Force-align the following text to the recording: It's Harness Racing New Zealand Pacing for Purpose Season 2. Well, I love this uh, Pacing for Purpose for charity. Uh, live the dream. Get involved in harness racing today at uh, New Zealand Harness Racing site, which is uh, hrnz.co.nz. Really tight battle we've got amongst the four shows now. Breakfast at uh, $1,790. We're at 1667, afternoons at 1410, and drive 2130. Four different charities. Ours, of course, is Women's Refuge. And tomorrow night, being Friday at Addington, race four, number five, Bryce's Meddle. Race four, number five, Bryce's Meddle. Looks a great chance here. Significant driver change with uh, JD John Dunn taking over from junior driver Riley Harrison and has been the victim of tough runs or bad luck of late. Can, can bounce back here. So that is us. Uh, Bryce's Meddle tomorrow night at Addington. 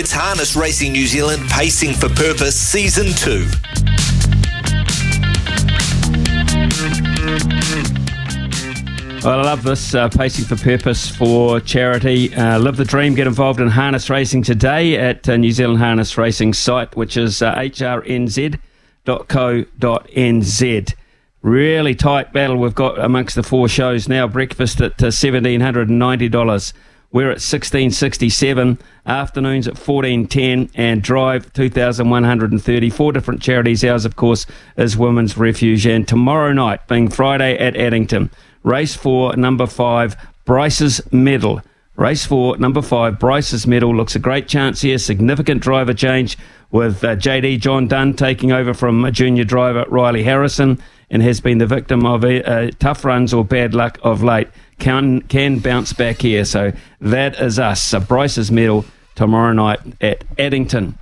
It's 0.00 0.12
Harness 0.12 0.56
Racing 0.56 0.92
New 0.92 1.06
Zealand 1.06 1.42
Pacing 1.50 1.92
for 1.92 2.08
Purpose 2.08 2.58
Season 2.58 3.04
2. 3.04 3.44
Well, 9.22 9.40
I 9.40 9.42
love 9.42 9.62
this 9.62 9.94
uh, 9.94 10.08
Pacing 10.08 10.46
for 10.46 10.56
Purpose 10.56 11.10
for 11.10 11.60
charity. 11.60 12.34
Uh, 12.34 12.58
live 12.58 12.78
the 12.78 12.86
dream. 12.86 13.14
Get 13.14 13.26
involved 13.26 13.60
in 13.60 13.68
harness 13.68 14.08
racing 14.08 14.42
today 14.42 14.96
at 14.96 15.28
uh, 15.28 15.36
New 15.36 15.50
Zealand 15.50 15.80
Harness 15.80 16.16
Racing 16.16 16.54
site, 16.54 16.96
which 16.96 17.18
is 17.18 17.42
uh, 17.42 17.54
hrnz.co.nz. 17.56 18.54
Really 21.42 21.94
tight 21.94 22.32
battle 22.32 22.56
we've 22.56 22.74
got 22.74 22.98
amongst 22.98 23.34
the 23.34 23.42
four 23.42 23.68
shows 23.68 24.08
now. 24.08 24.26
Breakfast 24.26 24.80
at 24.80 25.02
uh, 25.02 25.08
$1,790. 25.08 26.72
We're 27.12 27.30
at 27.30 27.42
1667, 27.42 28.78
afternoons 29.04 29.66
at 29.66 29.74
1410, 29.74 30.70
and 30.76 31.02
drive 31.02 31.52
2130. 31.52 32.90
Four 32.90 33.12
different 33.12 33.42
charities. 33.42 33.84
Ours, 33.84 34.04
of 34.04 34.14
course, 34.14 34.46
is 34.76 34.96
Women's 34.96 35.36
Refuge. 35.36 35.86
And 35.86 36.06
tomorrow 36.06 36.52
night, 36.52 36.86
being 36.86 37.08
Friday 37.08 37.58
at 37.58 37.76
Addington, 37.76 38.30
race 38.62 38.94
four, 38.94 39.34
number 39.36 39.66
five, 39.66 40.16
Bryce's 40.44 41.00
Meddle. 41.12 41.62
Race 41.96 42.24
four, 42.24 42.56
number 42.58 42.80
five, 42.80 43.18
Bryce's 43.18 43.66
Meddle. 43.66 43.96
Looks 43.96 44.14
a 44.14 44.20
great 44.20 44.46
chance 44.46 44.80
here. 44.82 44.96
Significant 44.96 45.62
driver 45.62 45.92
change 45.92 46.38
with 46.70 47.02
uh, 47.02 47.16
JD 47.16 47.58
John 47.58 47.88
Dunn 47.88 48.14
taking 48.14 48.52
over 48.52 48.72
from 48.72 49.10
junior 49.12 49.42
driver 49.42 49.84
Riley 49.88 50.22
Harrison 50.22 50.80
and 51.10 51.22
has 51.22 51.40
been 51.40 51.58
the 51.58 51.66
victim 51.66 52.06
of 52.06 52.24
tough 52.78 53.04
runs 53.04 53.34
or 53.34 53.44
bad 53.44 53.74
luck 53.74 53.98
of 54.02 54.22
late. 54.22 54.48
Can, 54.78 55.22
can 55.22 55.58
bounce 55.58 55.92
back 55.92 56.22
here. 56.22 56.44
So 56.44 56.72
that 57.00 57.38
is 57.40 57.58
us. 57.58 57.92
Uh, 57.92 58.00
Bryce's 58.00 58.50
Meddle 58.50 58.84
tomorrow 59.14 59.52
night 59.52 59.80
at 60.00 60.24
Addington. 60.38 60.96